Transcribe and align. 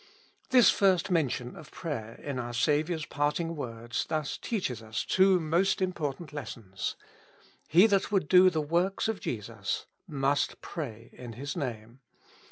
This 0.49 0.71
first 0.71 1.11
mention 1.11 1.55
of 1.55 1.69
prayer 1.69 2.15
in 2.15 2.39
our 2.39 2.55
Saviour's 2.55 3.05
parting 3.05 3.55
words 3.55 4.03
thus 4.07 4.35
teaches 4.39 4.81
us 4.81 5.05
two 5.05 5.39
most 5.39 5.79
important 5.79 6.33
lessons. 6.33 6.95
He 7.67 7.85
that 7.85 8.11
would 8.11 8.27
do 8.27 8.49
the 8.49 8.61
works 8.61 9.07
of 9.07 9.19
Jesus 9.19 9.85
must 10.07 10.59
pray 10.59 11.11
in 11.13 11.33
His 11.33 11.55
Name. 11.55 11.99